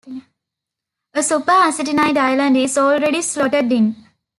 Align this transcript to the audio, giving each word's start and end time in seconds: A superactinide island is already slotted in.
A 1.13 1.19
superactinide 1.21 2.17
island 2.17 2.57
is 2.57 2.75
already 2.75 3.21
slotted 3.21 3.71
in. 3.71 3.95